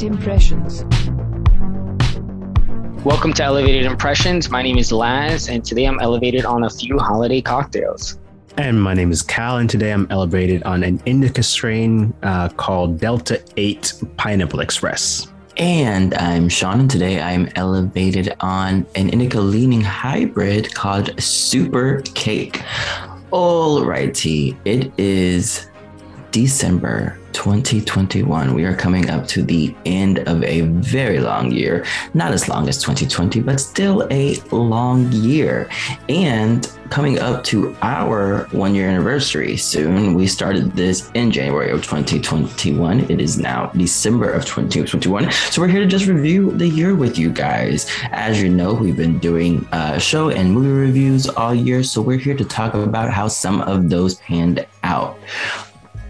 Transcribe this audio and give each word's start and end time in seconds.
Welcome 0.00 0.22
Elevated 0.22 0.48
Impressions. 0.48 0.84
Welcome 3.04 3.34
to 3.34 3.44
Elevated 3.44 3.84
Impressions. 3.84 4.48
My 4.48 4.62
name 4.62 4.78
is 4.78 4.92
Laz, 4.92 5.50
and 5.50 5.62
today 5.62 5.84
I'm 5.84 6.00
elevated 6.00 6.46
on 6.46 6.64
a 6.64 6.70
few 6.70 6.98
holiday 6.98 7.42
cocktails. 7.42 8.18
And 8.56 8.82
my 8.82 8.94
name 8.94 9.12
is 9.12 9.20
Cal, 9.20 9.58
and 9.58 9.68
today 9.68 9.92
I'm 9.92 10.06
elevated 10.08 10.62
on 10.62 10.84
an 10.84 11.02
indica 11.04 11.42
strain 11.42 12.14
uh, 12.22 12.48
called 12.48 12.98
Delta 12.98 13.42
8 13.58 13.92
Pineapple 14.16 14.60
Express. 14.60 15.30
And 15.58 16.14
I'm 16.14 16.48
Sean, 16.48 16.80
and 16.80 16.90
today 16.90 17.20
I'm 17.20 17.50
elevated 17.56 18.34
on 18.40 18.86
an 18.94 19.10
indica 19.10 19.38
leaning 19.38 19.82
hybrid 19.82 20.74
called 20.74 21.20
Super 21.22 22.00
Cake. 22.14 22.62
Alrighty, 23.32 24.56
it 24.64 24.98
is 24.98 25.68
December 26.30 27.19
2021. 27.32 28.54
We 28.54 28.64
are 28.64 28.74
coming 28.74 29.10
up 29.10 29.26
to 29.28 29.42
the 29.42 29.74
end 29.84 30.20
of 30.20 30.42
a 30.44 30.62
very 30.62 31.20
long 31.20 31.50
year. 31.50 31.84
Not 32.14 32.32
as 32.32 32.48
long 32.48 32.68
as 32.68 32.78
2020, 32.78 33.40
but 33.40 33.60
still 33.60 34.06
a 34.10 34.36
long 34.50 35.10
year. 35.12 35.68
And 36.08 36.70
coming 36.90 37.20
up 37.20 37.44
to 37.44 37.74
our 37.82 38.48
one 38.50 38.74
year 38.74 38.88
anniversary 38.88 39.56
soon. 39.56 40.14
We 40.14 40.26
started 40.26 40.72
this 40.72 41.10
in 41.14 41.30
January 41.30 41.70
of 41.70 41.82
2021. 41.82 43.10
It 43.10 43.20
is 43.20 43.38
now 43.38 43.66
December 43.66 44.30
of 44.30 44.44
2021. 44.44 45.30
So 45.30 45.62
we're 45.62 45.68
here 45.68 45.80
to 45.80 45.86
just 45.86 46.06
review 46.06 46.50
the 46.50 46.66
year 46.66 46.94
with 46.94 47.16
you 47.16 47.30
guys. 47.30 47.86
As 48.10 48.42
you 48.42 48.48
know, 48.48 48.74
we've 48.74 48.96
been 48.96 49.18
doing 49.18 49.66
uh, 49.70 49.98
show 49.98 50.30
and 50.30 50.52
movie 50.52 50.68
reviews 50.68 51.28
all 51.28 51.54
year. 51.54 51.82
So 51.84 52.02
we're 52.02 52.18
here 52.18 52.36
to 52.36 52.44
talk 52.44 52.74
about 52.74 53.10
how 53.10 53.28
some 53.28 53.60
of 53.62 53.88
those 53.88 54.16
panned 54.16 54.66
out. 54.82 55.18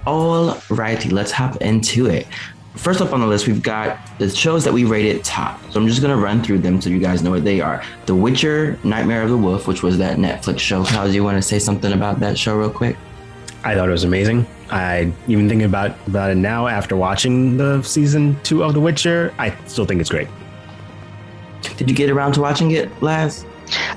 All 0.07 0.57
righty, 0.71 1.11
let's 1.11 1.31
hop 1.31 1.57
into 1.57 2.07
it. 2.07 2.27
First 2.75 3.01
up 3.01 3.13
on 3.13 3.21
the 3.21 3.27
list, 3.27 3.47
we've 3.47 3.63
got 3.63 3.99
the 4.19 4.31
shows 4.31 4.65
that 4.65 4.73
we 4.73 4.85
rated 4.85 5.23
top. 5.25 5.61
So 5.71 5.81
I'm 5.81 5.87
just 5.87 6.01
gonna 6.01 6.17
run 6.17 6.43
through 6.43 6.59
them 6.59 6.81
so 6.81 6.89
you 6.89 6.99
guys 6.99 7.23
know 7.23 7.31
what 7.31 7.45
they 7.45 7.61
are. 7.61 7.83
The 8.07 8.15
Witcher, 8.15 8.79
Nightmare 8.85 9.23
of 9.23 9.31
the 9.31 9.37
Wolf, 9.37 9.67
which 9.67 9.83
was 9.83 9.99
that 9.99 10.17
Netflix 10.17 10.61
show. 10.61 10.83
How 10.83 11.07
do 11.07 11.13
you 11.13 11.25
want 11.25 11.37
to 11.37 11.43
say 11.43 11.59
something 11.59 11.93
about 11.93 12.21
that 12.21 12.39
show 12.39 12.57
real 12.57 12.71
quick? 12.71 12.97
I 13.65 13.75
thought 13.75 13.89
it 13.89 13.93
was 13.93 14.05
amazing. 14.05 14.47
I 14.71 15.13
even 15.29 15.49
thinking 15.49 15.67
about 15.67 15.97
about 16.07 16.31
it 16.31 16.37
now 16.37 16.67
after 16.67 16.97
watching 16.97 17.57
the 17.57 17.83
season 17.83 18.39
two 18.43 18.63
of 18.65 18.73
The 18.73 18.81
Witcher. 18.81 19.35
I 19.39 19.55
still 19.67 19.85
think 19.85 20.01
it's 20.01 20.11
great. 20.11 20.29
Did 21.77 21.91
you 21.91 21.97
get 21.97 22.09
around 22.09 22.33
to 22.35 22.41
watching 22.41 22.71
it, 22.71 22.91
Laz? 23.03 23.45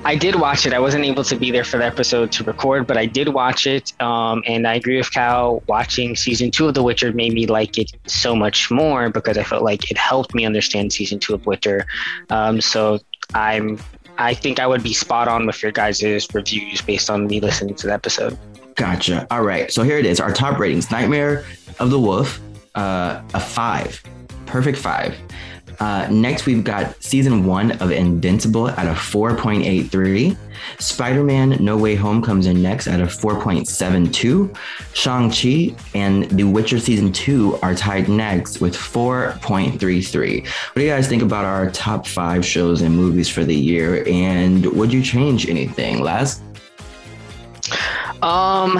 I 0.05 0.15
did 0.15 0.35
watch 0.35 0.65
it. 0.65 0.73
I 0.73 0.79
wasn't 0.79 1.05
able 1.05 1.23
to 1.23 1.35
be 1.35 1.51
there 1.51 1.63
for 1.63 1.77
the 1.77 1.85
episode 1.85 2.31
to 2.33 2.43
record, 2.43 2.87
but 2.87 2.97
I 2.97 3.05
did 3.05 3.29
watch 3.29 3.65
it. 3.67 3.93
Um, 4.01 4.43
and 4.45 4.67
I 4.67 4.75
agree 4.75 4.97
with 4.97 5.11
Cal. 5.11 5.63
Watching 5.67 6.15
season 6.15 6.51
two 6.51 6.67
of 6.67 6.73
The 6.73 6.83
Witcher 6.83 7.11
made 7.13 7.33
me 7.33 7.47
like 7.47 7.77
it 7.77 7.91
so 8.05 8.35
much 8.35 8.69
more 8.69 9.09
because 9.09 9.37
I 9.37 9.43
felt 9.43 9.63
like 9.63 9.89
it 9.91 9.97
helped 9.97 10.35
me 10.35 10.45
understand 10.45 10.93
season 10.93 11.19
two 11.19 11.33
of 11.33 11.45
Witcher. 11.45 11.85
Um, 12.29 12.61
so 12.61 12.99
I'm, 13.33 13.79
I 14.17 14.33
think 14.33 14.59
I 14.59 14.67
would 14.67 14.83
be 14.83 14.93
spot 14.93 15.27
on 15.27 15.45
with 15.45 15.61
your 15.63 15.71
guys' 15.71 16.03
reviews 16.33 16.81
based 16.81 17.09
on 17.09 17.27
me 17.27 17.39
listening 17.39 17.75
to 17.75 17.87
the 17.87 17.93
episode. 17.93 18.37
Gotcha. 18.75 19.27
All 19.31 19.43
right. 19.43 19.71
So 19.71 19.83
here 19.83 19.97
it 19.97 20.05
is. 20.05 20.19
Our 20.19 20.33
top 20.33 20.59
ratings: 20.59 20.89
Nightmare 20.89 21.45
of 21.79 21.89
the 21.89 21.99
Wolf, 21.99 22.39
uh, 22.75 23.21
a 23.33 23.39
five, 23.39 24.01
perfect 24.45 24.77
five. 24.77 25.15
Uh, 25.79 26.07
next, 26.11 26.45
we've 26.45 26.63
got 26.63 27.01
season 27.03 27.45
one 27.45 27.71
of 27.73 27.91
Invincible 27.91 28.69
at 28.69 28.87
a 28.87 28.91
4.83. 28.91 30.37
Spider 30.79 31.23
Man 31.23 31.57
No 31.59 31.77
Way 31.77 31.95
Home 31.95 32.21
comes 32.21 32.45
in 32.45 32.61
next 32.61 32.87
at 32.87 33.01
a 33.01 33.05
4.72. 33.05 34.55
Shang-Chi 34.93 35.75
and 35.97 36.29
The 36.31 36.43
Witcher 36.43 36.79
season 36.79 37.11
two 37.11 37.57
are 37.61 37.75
tied 37.75 38.09
next 38.09 38.61
with 38.61 38.75
4.33. 38.75 40.45
What 40.45 40.75
do 40.75 40.81
you 40.81 40.89
guys 40.89 41.07
think 41.07 41.21
about 41.21 41.45
our 41.45 41.69
top 41.71 42.07
five 42.07 42.45
shows 42.45 42.81
and 42.81 42.95
movies 42.95 43.29
for 43.29 43.43
the 43.43 43.55
year? 43.55 44.03
And 44.07 44.65
would 44.65 44.93
you 44.93 45.01
change 45.01 45.49
anything, 45.49 46.01
Laz? 46.01 46.41
Um, 48.21 48.77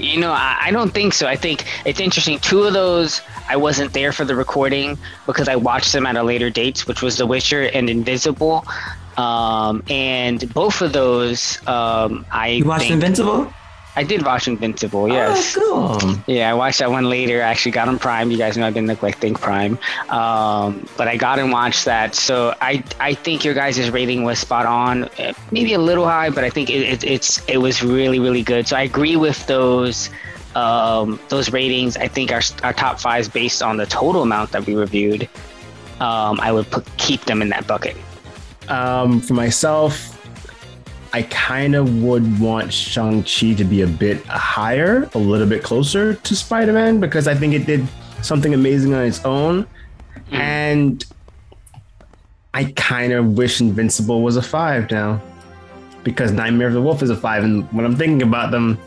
you 0.00 0.20
know, 0.20 0.32
I, 0.32 0.58
I, 0.62 0.70
don't 0.70 0.92
think 0.92 1.12
so. 1.12 1.26
I 1.26 1.36
think 1.36 1.64
it's 1.84 2.00
interesting. 2.00 2.38
Two 2.38 2.62
of 2.64 2.72
those 2.72 3.20
I 3.48 3.56
wasn't 3.56 3.92
there 3.92 4.12
for 4.12 4.24
the 4.24 4.34
recording 4.34 4.98
because 5.26 5.48
I 5.48 5.56
watched 5.56 5.92
them 5.92 6.06
at 6.06 6.16
a 6.16 6.22
later 6.22 6.50
date, 6.50 6.86
which 6.86 7.02
was 7.02 7.18
The 7.18 7.26
Witcher 7.26 7.64
and 7.74 7.88
Invincible. 7.88 8.64
Um, 9.16 9.82
and 9.90 10.52
both 10.54 10.80
of 10.80 10.92
those, 10.92 11.58
um, 11.66 12.24
I 12.30 12.48
you 12.48 12.64
watched 12.64 12.82
think, 12.82 12.94
Invincible. 12.94 13.52
I 14.00 14.02
did 14.02 14.24
watch 14.24 14.48
Invincible. 14.48 15.08
Yes. 15.08 15.54
Oh, 15.60 15.98
cool. 16.00 16.14
Yeah, 16.26 16.50
I 16.50 16.54
watched 16.54 16.78
that 16.78 16.90
one 16.90 17.10
later. 17.10 17.42
I 17.42 17.48
actually 17.50 17.72
got 17.72 17.86
on 17.86 17.98
Prime. 17.98 18.30
You 18.30 18.38
guys 18.38 18.56
know 18.56 18.66
I've 18.66 18.72
been 18.72 18.86
neglecting 18.86 19.34
Prime, 19.34 19.78
um, 20.08 20.88
but 20.96 21.06
I 21.06 21.18
got 21.18 21.38
and 21.38 21.52
watched 21.52 21.84
that. 21.84 22.14
So 22.14 22.54
I 22.62 22.82
I 22.98 23.12
think 23.12 23.44
your 23.44 23.52
guys' 23.52 23.90
rating 23.90 24.24
was 24.24 24.38
spot 24.38 24.64
on. 24.64 25.10
Maybe 25.50 25.74
a 25.74 25.78
little 25.78 26.06
high, 26.06 26.30
but 26.30 26.44
I 26.44 26.48
think 26.48 26.70
it, 26.70 26.80
it 26.80 27.04
it's 27.04 27.44
it 27.46 27.58
was 27.58 27.82
really 27.82 28.18
really 28.18 28.42
good. 28.42 28.66
So 28.66 28.74
I 28.74 28.84
agree 28.84 29.16
with 29.16 29.46
those 29.46 30.08
um, 30.54 31.20
those 31.28 31.52
ratings. 31.52 31.98
I 31.98 32.08
think 32.08 32.32
our 32.32 32.40
our 32.62 32.72
top 32.72 33.00
five 33.00 33.20
is 33.20 33.28
based 33.28 33.62
on 33.62 33.76
the 33.76 33.84
total 33.84 34.22
amount 34.22 34.52
that 34.52 34.64
we 34.64 34.76
reviewed. 34.76 35.28
Um, 36.00 36.40
I 36.40 36.52
would 36.52 36.70
put, 36.70 36.86
keep 36.96 37.26
them 37.26 37.42
in 37.42 37.50
that 37.50 37.66
bucket. 37.66 37.98
Um, 38.70 39.20
for 39.20 39.34
myself, 39.34 40.19
I 41.12 41.22
kind 41.22 41.74
of 41.74 42.02
would 42.02 42.40
want 42.40 42.72
Shang-Chi 42.72 43.54
to 43.54 43.64
be 43.64 43.82
a 43.82 43.86
bit 43.86 44.24
higher, 44.26 45.10
a 45.14 45.18
little 45.18 45.46
bit 45.46 45.62
closer 45.62 46.14
to 46.14 46.36
Spider-Man 46.36 47.00
because 47.00 47.26
I 47.26 47.34
think 47.34 47.52
it 47.54 47.66
did 47.66 47.86
something 48.22 48.54
amazing 48.54 48.94
on 48.94 49.04
its 49.04 49.24
own. 49.24 49.66
Mm. 50.30 50.32
And 50.32 51.04
I 52.54 52.64
kind 52.76 53.12
of 53.12 53.36
wish 53.36 53.60
Invincible 53.60 54.22
was 54.22 54.36
a 54.36 54.42
five 54.42 54.90
now 54.90 55.20
because 56.04 56.32
Nightmare 56.32 56.68
of 56.68 56.74
the 56.74 56.82
Wolf 56.82 57.02
is 57.02 57.10
a 57.10 57.16
five. 57.16 57.42
And 57.42 57.70
when 57.72 57.84
I'm 57.84 57.96
thinking 57.96 58.22
about 58.22 58.52
them, 58.52 58.78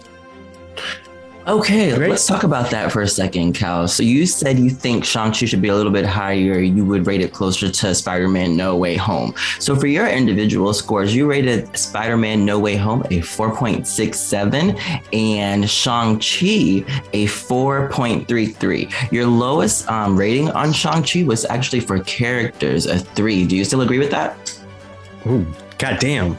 Okay, 1.46 1.94
Great. 1.94 2.10
let's 2.10 2.26
talk 2.26 2.44
about 2.44 2.72
that 2.72 2.90
for 2.90 3.02
a 3.02 3.08
second, 3.08 3.52
Cal. 3.52 3.86
So 3.90 4.02
you 4.02 4.26
said 4.26 4.58
you 4.58 4.70
think 4.70 5.04
Shang-Chi 5.04 5.46
should 5.46 5.62
be 5.62 5.68
a 5.68 5.76
little 5.76 5.92
bit 5.92 6.06
higher. 6.06 6.60
You 6.60 6.86
would 6.86 7.06
rate 7.06 7.20
it 7.20 7.34
closer 7.34 7.70
to 7.70 7.94
Spider-Man 7.94 8.56
No 8.56 8.78
Way 8.78 8.96
Home. 8.96 9.34
So 9.60 9.76
for 9.76 9.88
your 9.88 10.08
individual 10.08 10.74
scores, 10.74 11.14
you 11.14 11.30
rated 11.30 11.78
Spider-Man 11.78 12.46
No 12.46 12.60
Way 12.60 12.78
Home 12.78 13.02
a 13.12 13.20
4.67 13.20 14.80
and 15.14 15.70
Shang-Chi 15.70 16.86
a 17.12 17.26
4.33. 17.26 19.12
Your 19.12 19.28
lowest 19.28 19.90
um, 19.90 20.18
rating 20.18 20.50
on 20.52 20.72
Shang-Chi 20.72 21.24
was 21.24 21.44
actually 21.46 21.82
for 21.82 22.00
characters, 22.00 22.86
a 22.86 22.98
three. 23.00 23.46
Do 23.46 23.58
you 23.58 23.66
still 23.66 23.82
agree 23.82 24.00
with 24.00 24.12
that? 24.12 24.38
Ooh, 25.28 25.46
goddamn. 25.78 26.38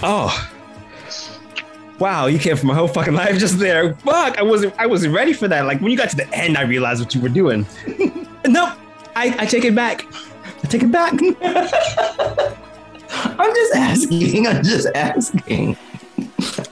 Oh, 0.00 0.30
wow, 1.98 2.26
you 2.26 2.38
came 2.38 2.56
for 2.56 2.66
my 2.66 2.74
whole 2.74 2.88
fucking 2.88 3.14
life 3.14 3.38
just 3.38 3.58
there. 3.58 3.94
Fuck, 3.94 4.38
I 4.38 4.42
wasn't 4.42 4.74
I 4.78 4.86
wasn't 4.86 5.14
ready 5.14 5.32
for 5.32 5.48
that. 5.48 5.66
Like 5.66 5.80
when 5.80 5.90
you 5.90 5.96
got 5.96 6.10
to 6.10 6.16
the 6.16 6.28
end, 6.34 6.56
I 6.56 6.62
realized 6.62 7.02
what 7.02 7.14
you 7.14 7.20
were 7.20 7.28
doing. 7.28 7.66
nope, 8.46 8.70
I, 9.16 9.34
I 9.38 9.46
take 9.46 9.64
it 9.64 9.74
back. 9.74 10.06
I 10.62 10.66
take 10.66 10.82
it 10.82 10.92
back. 10.92 11.12
I'm 13.10 13.54
just 13.54 13.74
asking. 13.74 14.46
I'm 14.46 14.62
just 14.62 14.88
asking. 14.94 15.76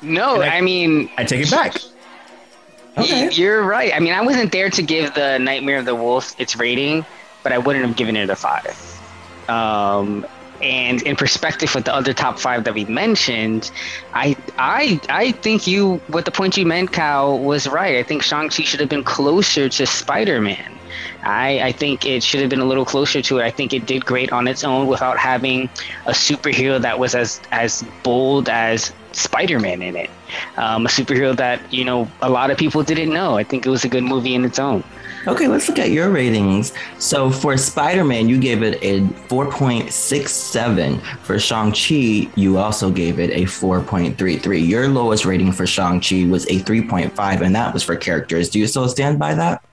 No, 0.02 0.42
I, 0.42 0.56
I, 0.56 0.60
mean 0.60 1.10
I 1.16 1.24
take 1.24 1.42
it 1.42 1.50
back. 1.50 1.76
Okay. 2.98 3.30
You're 3.32 3.62
right. 3.62 3.92
I 3.94 4.00
mean, 4.00 4.12
I 4.12 4.22
wasn't 4.22 4.52
there 4.52 4.70
to 4.70 4.82
give 4.82 5.14
the 5.14 5.38
Nightmare 5.38 5.78
of 5.78 5.84
the 5.84 5.94
Wolf 5.94 6.38
its 6.40 6.56
rating, 6.56 7.04
but 7.42 7.52
I 7.52 7.58
wouldn't 7.58 7.84
have 7.84 7.96
given 7.96 8.16
it 8.16 8.30
a 8.30 8.36
five. 8.36 8.74
Um, 9.48 10.26
and 10.60 11.02
in 11.02 11.16
perspective 11.16 11.74
with 11.74 11.84
the 11.84 11.94
other 11.94 12.12
top 12.14 12.38
five 12.38 12.64
that 12.64 12.74
we 12.74 12.84
mentioned, 12.86 13.70
I 14.12 14.36
I 14.58 15.00
I 15.08 15.32
think 15.32 15.66
you 15.66 16.02
what 16.06 16.24
the 16.24 16.32
point 16.32 16.56
you 16.56 16.66
meant, 16.66 16.92
Cal, 16.92 17.38
was 17.40 17.66
right. 17.66 17.96
I 17.96 18.02
think 18.02 18.22
Shang-Chi 18.22 18.62
should 18.64 18.80
have 18.80 18.88
been 18.88 19.04
closer 19.04 19.68
to 19.68 19.86
Spider-Man. 19.86 20.80
I, 21.22 21.60
I 21.60 21.72
think 21.72 22.04
it 22.06 22.22
should 22.22 22.40
have 22.40 22.50
been 22.50 22.60
a 22.60 22.64
little 22.64 22.84
closer 22.84 23.20
to 23.22 23.38
it. 23.38 23.44
I 23.44 23.50
think 23.50 23.72
it 23.72 23.86
did 23.86 24.04
great 24.04 24.32
on 24.32 24.46
its 24.48 24.64
own 24.64 24.86
without 24.86 25.18
having 25.18 25.70
a 26.06 26.12
superhero 26.12 26.80
that 26.80 26.98
was 26.98 27.14
as 27.14 27.40
as 27.52 27.82
bold 28.02 28.48
as 28.48 28.92
Spider-Man 29.12 29.82
in 29.82 29.96
it. 29.96 30.10
Um, 30.56 30.86
a 30.86 30.88
superhero 30.88 31.36
that 31.36 31.72
you 31.72 31.84
know 31.84 32.12
a 32.20 32.30
lot 32.30 32.50
of 32.50 32.58
people 32.58 32.82
didn't 32.82 33.12
know. 33.12 33.36
I 33.36 33.44
think 33.44 33.66
it 33.66 33.70
was 33.70 33.84
a 33.84 33.88
good 33.88 34.04
movie 34.04 34.34
in 34.34 34.44
its 34.44 34.58
own. 34.58 34.84
Okay, 35.26 35.48
let's 35.48 35.68
look 35.68 35.80
at 35.80 35.90
your 35.90 36.10
ratings. 36.10 36.72
So 36.98 37.30
for 37.30 37.56
Spider 37.56 38.04
Man, 38.04 38.28
you 38.28 38.38
gave 38.38 38.62
it 38.62 38.78
a 38.80 39.00
4.67. 39.00 41.00
For 41.24 41.38
Shang-Chi, 41.38 42.30
you 42.36 42.58
also 42.58 42.90
gave 42.90 43.18
it 43.18 43.30
a 43.30 43.42
4.33. 43.42 44.68
Your 44.68 44.88
lowest 44.88 45.24
rating 45.24 45.50
for 45.50 45.66
Shang-Chi 45.66 46.26
was 46.26 46.44
a 46.46 46.60
3.5, 46.60 47.40
and 47.40 47.56
that 47.56 47.74
was 47.74 47.82
for 47.82 47.96
characters. 47.96 48.48
Do 48.48 48.60
you 48.60 48.68
still 48.68 48.88
stand 48.88 49.18
by 49.18 49.34
that? 49.34 49.64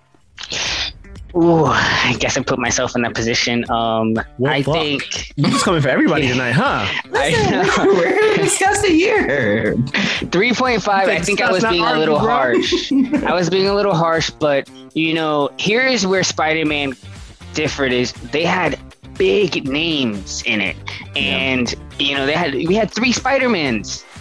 Ooh, 1.36 1.66
I 1.66 2.16
guess 2.20 2.38
I 2.38 2.44
put 2.44 2.60
myself 2.60 2.96
in 2.96 3.02
that 3.02 3.16
position. 3.16 3.70
Um, 3.72 4.16
I 4.46 4.62
fuck? 4.62 4.76
think 4.76 5.36
you're 5.36 5.50
just 5.50 5.66
coming 5.66 5.82
for 5.82 5.90
everybody 5.90 6.28
tonight, 6.28 6.52
huh? 6.52 6.88
Listen, 7.12 7.88
we're 7.88 8.20
gonna 8.20 8.38
discuss 8.38 8.82
the 8.84 8.94
year. 8.94 9.76
Three 10.32 10.54
point 10.54 10.84
five. 10.84 11.10
I 11.10 11.20
think 11.20 11.42
I 11.42 11.52
was 11.52 11.64
being 11.64 11.84
a 11.84 11.98
little 11.98 12.20
harsh. 12.20 12.92
I 12.92 13.34
was 13.34 13.50
being 13.50 13.68
a 13.68 13.74
little 13.74 13.96
harsh, 13.96 14.30
but 14.30 14.70
you 14.94 15.16
know, 15.16 15.50
here 15.58 15.88
is 15.88 16.06
where 16.06 16.24
Spider-Man 16.24 16.94
differed 17.56 17.92
is 17.92 18.14
they 18.14 18.44
had 18.44 18.80
big 19.18 19.68
names 19.68 20.44
in 20.46 20.62
it, 20.62 20.76
and 21.16 21.74
you 21.98 22.16
know 22.16 22.28
they 22.28 22.34
had 22.34 22.54
we 22.54 22.76
had 22.76 22.92
three 22.92 23.12
Spider 23.12 23.50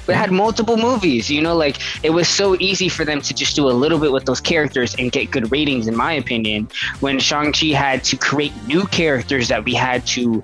Mans. 0.03 0.09
We 0.09 0.15
had 0.15 0.31
multiple 0.31 0.77
movies, 0.77 1.31
you 1.31 1.41
know, 1.41 1.57
like 1.57 1.79
it 2.03 2.11
was 2.11 2.29
so 2.29 2.57
easy 2.59 2.89
for 2.89 3.05
them 3.05 3.21
to 3.23 3.35
just 3.35 3.57
do 3.57 3.69
a 3.69 3.73
little 3.73 3.99
bit 3.99 4.13
with 4.13 4.25
those 4.25 4.41
characters 4.41 4.95
and 4.99 5.11
get 5.13 5.31
good 5.31 5.51
ratings, 5.53 5.87
in 5.87 5.97
my 5.97 6.13
opinion. 6.13 6.69
When 7.01 7.19
Shang-Chi 7.19 7.69
had 7.69 8.05
to 8.05 8.17
create 8.17 8.53
new 8.67 8.85
characters 8.87 9.49
that 9.49 9.65
we 9.65 9.75
had 9.75 10.07
to 10.09 10.43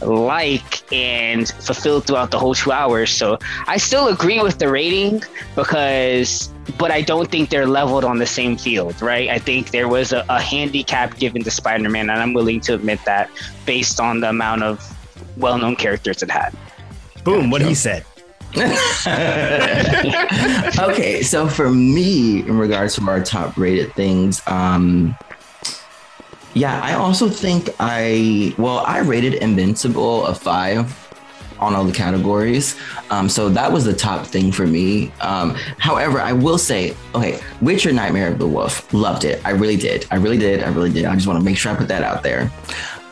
like 0.00 0.92
and 0.92 1.48
fulfill 1.48 2.00
throughout 2.00 2.30
the 2.30 2.38
whole 2.38 2.54
two 2.54 2.70
hours. 2.70 3.10
So 3.10 3.38
I 3.66 3.78
still 3.78 4.08
agree 4.08 4.40
with 4.40 4.58
the 4.58 4.68
rating 4.68 5.22
because, 5.56 6.52
but 6.78 6.90
I 6.90 7.02
don't 7.02 7.30
think 7.30 7.50
they're 7.50 7.66
leveled 7.66 8.04
on 8.04 8.18
the 8.18 8.26
same 8.26 8.56
field, 8.56 9.00
right? 9.02 9.28
I 9.28 9.38
think 9.38 9.70
there 9.70 9.88
was 9.88 10.12
a, 10.12 10.24
a 10.28 10.40
handicap 10.40 11.18
given 11.18 11.42
to 11.42 11.50
Spider 11.50 11.88
Man, 11.88 12.10
and 12.10 12.20
I'm 12.20 12.32
willing 12.32 12.60
to 12.60 12.74
admit 12.74 13.00
that 13.06 13.28
based 13.66 13.98
on 13.98 14.20
the 14.20 14.28
amount 14.28 14.62
of 14.62 14.96
well 15.36 15.58
known 15.58 15.74
characters 15.74 16.22
it 16.22 16.30
had. 16.30 16.54
Boom, 17.24 17.50
what 17.50 17.62
he 17.62 17.74
said. 17.74 18.04
okay, 20.80 21.22
so 21.22 21.46
for 21.48 21.70
me, 21.70 22.40
in 22.40 22.58
regards 22.58 22.94
to 22.96 23.08
our 23.08 23.22
top 23.22 23.56
rated 23.56 23.92
things, 23.94 24.40
um, 24.46 25.14
yeah, 26.54 26.80
I 26.82 26.94
also 26.94 27.28
think 27.28 27.70
I 27.78 28.54
well, 28.58 28.78
I 28.78 29.00
rated 29.00 29.34
Invincible 29.34 30.26
a 30.26 30.34
five 30.34 31.08
on 31.58 31.74
all 31.74 31.84
the 31.84 31.92
categories. 31.92 32.76
Um, 33.10 33.28
so 33.28 33.48
that 33.50 33.70
was 33.70 33.84
the 33.84 33.92
top 33.92 34.26
thing 34.26 34.52
for 34.52 34.66
me. 34.66 35.12
Um, 35.20 35.54
however, 35.78 36.20
I 36.20 36.32
will 36.32 36.58
say, 36.58 36.96
okay, 37.14 37.40
Witcher 37.60 37.92
Nightmare 37.92 38.32
of 38.32 38.38
the 38.38 38.46
Wolf, 38.46 38.92
loved 38.94 39.24
it. 39.24 39.44
I 39.44 39.50
really 39.50 39.76
did. 39.76 40.06
I 40.10 40.16
really 40.16 40.38
did. 40.38 40.62
I 40.62 40.68
really 40.68 40.92
did. 40.92 41.04
I 41.04 41.14
just 41.14 41.26
want 41.26 41.38
to 41.38 41.44
make 41.44 41.56
sure 41.56 41.72
I 41.72 41.74
put 41.74 41.88
that 41.88 42.02
out 42.02 42.22
there. 42.22 42.50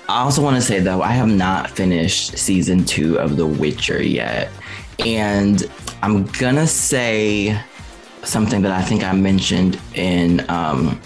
I 0.09 0.21
also 0.21 0.43
want 0.43 0.57
to 0.57 0.63
say 0.63 0.79
though, 0.81 1.03
I 1.03 1.13
have 1.13 1.29
not 1.29 1.71
finished 1.71 2.39
season 2.39 2.85
two 2.85 3.19
of 3.19 3.37
The 3.37 3.47
Witcher 3.47 4.03
yet. 4.03 4.51
And 4.99 5.69
I'm 6.03 6.25
gonna 6.25 6.67
say 6.67 7.59
something 8.25 8.63
that 8.63 8.73
I 8.73 8.83
think 8.83 9.05
I 9.05 9.13
mentioned 9.13 9.81
in 9.95 10.49
um, 10.51 11.01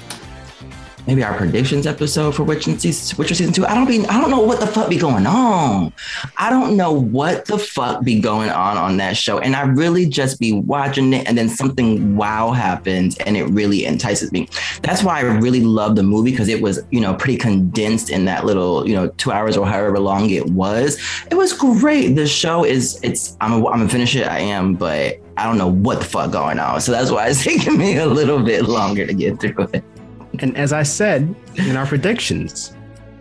maybe 1.10 1.24
our 1.24 1.36
predictions 1.36 1.88
episode 1.88 2.36
for 2.36 2.44
Witcher 2.44 2.78
season, 2.78 3.18
Witcher 3.18 3.34
season 3.34 3.52
two. 3.52 3.66
I 3.66 3.74
don't 3.74 3.88
be, 3.88 4.06
I 4.06 4.20
don't 4.20 4.30
know 4.30 4.38
what 4.38 4.60
the 4.60 4.66
fuck 4.68 4.88
be 4.88 4.96
going 4.96 5.26
on. 5.26 5.92
I 6.36 6.50
don't 6.50 6.76
know 6.76 6.92
what 6.92 7.46
the 7.46 7.58
fuck 7.58 8.04
be 8.04 8.20
going 8.20 8.48
on 8.48 8.76
on 8.76 8.96
that 8.98 9.16
show, 9.16 9.40
and 9.40 9.56
I 9.56 9.62
really 9.62 10.06
just 10.06 10.38
be 10.38 10.52
watching 10.52 11.12
it, 11.12 11.26
and 11.26 11.36
then 11.36 11.48
something 11.48 12.16
wow 12.16 12.52
happens, 12.52 13.16
and 13.18 13.36
it 13.36 13.46
really 13.46 13.86
entices 13.86 14.30
me. 14.30 14.48
That's 14.82 15.02
why 15.02 15.18
I 15.18 15.22
really 15.22 15.62
love 15.62 15.96
the 15.96 16.04
movie 16.04 16.30
because 16.30 16.46
it 16.46 16.62
was, 16.62 16.78
you 16.92 17.00
know, 17.00 17.14
pretty 17.14 17.38
condensed 17.38 18.08
in 18.08 18.24
that 18.26 18.44
little, 18.44 18.88
you 18.88 18.94
know, 18.94 19.08
two 19.08 19.32
hours 19.32 19.56
or 19.56 19.66
however 19.66 19.98
long 19.98 20.30
it 20.30 20.46
was. 20.50 20.96
It 21.28 21.34
was 21.34 21.52
great. 21.52 22.14
The 22.14 22.28
show 22.28 22.64
is, 22.64 23.00
it's, 23.02 23.36
I'm, 23.40 23.54
I'm 23.54 23.62
gonna 23.62 23.88
finish 23.88 24.14
it. 24.14 24.28
I 24.28 24.38
am, 24.38 24.76
but. 24.76 25.18
I 25.36 25.44
don't 25.44 25.56
know 25.56 25.68
what 25.68 26.00
the 26.00 26.04
fuck 26.04 26.32
going 26.32 26.58
on. 26.58 26.82
So 26.82 26.92
that's 26.92 27.10
why 27.10 27.28
it's 27.28 27.42
taking 27.44 27.78
me 27.78 27.96
a 27.96 28.04
little 28.04 28.42
bit 28.42 28.68
longer 28.68 29.06
to 29.06 29.14
get 29.14 29.40
through 29.40 29.70
it. 29.72 29.82
And 30.40 30.56
as 30.56 30.72
I 30.72 30.82
said 30.82 31.34
in 31.56 31.76
our 31.76 31.86
predictions, 31.86 32.72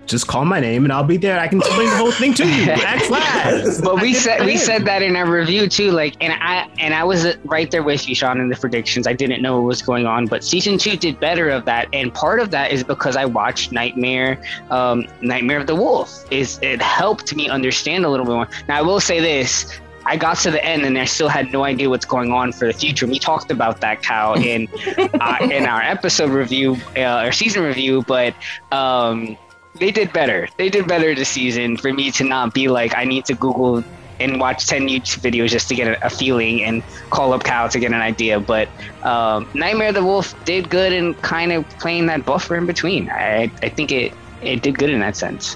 just 0.10 0.28
call 0.28 0.44
my 0.44 0.60
name 0.60 0.86
and 0.86 0.92
I'll 0.92 1.04
be 1.04 1.18
there. 1.18 1.40
I 1.40 1.48
can 1.48 1.60
explain 1.60 1.88
the 1.90 1.98
whole 1.98 2.12
thing 2.12 2.34
to 2.34 2.48
you. 2.48 2.64
Act 2.72 3.10
last. 3.12 3.84
But 3.84 4.02
we 4.02 4.14
said 4.14 4.44
we 4.44 4.58
said 4.58 4.84
that 4.86 5.04
in 5.04 5.16
our 5.16 5.30
review 5.30 5.70
too. 5.70 5.92
Like, 5.92 6.16
and 6.20 6.34
I 6.34 6.68
and 6.80 6.94
I 6.96 7.04
was 7.04 7.38
right 7.46 7.70
there 7.70 7.84
with 7.84 8.10
you, 8.10 8.16
Sean, 8.16 8.40
in 8.40 8.50
the 8.50 8.56
predictions. 8.56 9.06
I 9.06 9.14
didn't 9.14 9.42
know 9.42 9.58
what 9.58 9.68
was 9.68 9.82
going 9.84 10.08
on, 10.08 10.26
but 10.26 10.44
season 10.44 10.80
two 10.80 10.98
did 10.98 11.20
better 11.20 11.50
of 11.50 11.66
that, 11.66 11.88
and 11.94 12.12
part 12.14 12.40
of 12.40 12.50
that 12.52 12.72
is 12.72 12.84
because 12.84 13.16
I 13.16 13.26
watched 13.26 13.72
Nightmare, 13.72 14.42
um, 14.72 15.06
Nightmare 15.22 15.60
of 15.60 15.68
the 15.68 15.76
Wolf. 15.76 16.26
Is 16.32 16.60
it 16.64 16.82
helped 16.82 17.36
me 17.36 17.48
understand 17.48 18.04
a 18.04 18.10
little 18.10 18.26
bit 18.26 18.34
more. 18.34 18.50
Now 18.68 18.80
I 18.80 18.82
will 18.82 19.00
say 19.00 19.20
this: 19.20 19.80
I 20.06 20.18
got 20.18 20.38
to 20.40 20.52
the 20.52 20.64
end 20.64 20.84
and 20.84 20.98
I 20.98 21.06
still 21.06 21.30
had 21.30 21.52
no 21.52 21.64
idea 21.64 21.90
what's 21.90 22.06
going 22.06 22.32
on 22.32 22.52
for 22.52 22.68
the 22.68 22.74
future. 22.74 23.06
We 23.06 23.20
talked 23.20 23.52
about 23.52 23.82
that, 23.82 24.02
Cal 24.02 24.36
in 24.36 24.68
uh, 24.98 25.38
in 25.42 25.66
our 25.66 25.82
episode 25.82 26.30
review, 26.30 26.78
uh, 26.96 27.26
or 27.26 27.32
season 27.32 27.64
review, 27.64 28.04
but 28.08 28.36
um, 28.72 29.38
they 29.80 29.92
did 29.92 30.12
better. 30.14 30.48
They 30.58 30.70
did 30.70 30.88
better 30.88 31.14
this 31.16 31.30
season 31.30 31.78
for 31.78 31.94
me 31.94 32.12
to 32.12 32.24
not 32.24 32.54
be 32.54 32.68
like 32.68 32.96
I 32.96 33.04
need 33.04 33.26
to 33.26 33.36
Google 33.36 33.84
and 34.20 34.40
watch 34.40 34.68
10 34.68 34.88
YouTube 34.88 35.22
videos 35.22 35.50
just 35.50 35.70
to 35.70 35.76
get 35.76 35.88
a, 35.88 36.06
a 36.06 36.10
feeling 36.10 36.64
and 36.64 36.84
call 37.10 37.34
up 37.34 37.44
Cal 37.44 37.70
to 37.70 37.80
get 37.80 37.92
an 37.92 38.02
idea. 38.02 38.40
But 38.40 38.70
um, 39.04 39.50
Nightmare 39.54 39.94
the 39.94 40.04
Wolf 40.04 40.36
did 40.46 40.70
good 40.70 40.92
in 40.92 41.14
kind 41.16 41.52
of 41.52 41.68
playing 41.80 42.08
that 42.08 42.26
buffer 42.26 42.56
in 42.56 42.66
between. 42.66 43.10
I, 43.10 43.52
I 43.64 43.70
think 43.70 43.92
it, 43.92 44.14
it 44.42 44.62
did 44.62 44.78
good 44.78 44.90
in 44.90 45.00
that 45.00 45.16
sense. 45.16 45.56